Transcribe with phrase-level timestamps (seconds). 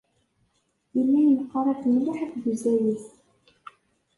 [0.95, 3.03] Yella yemqarab mliḥ akked uzayez.